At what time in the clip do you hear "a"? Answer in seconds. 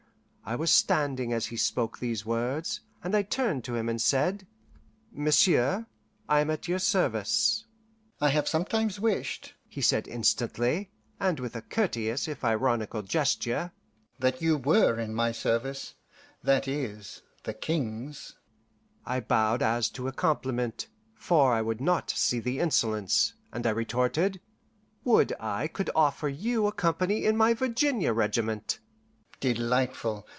11.55-11.61, 20.09-20.11, 26.67-26.73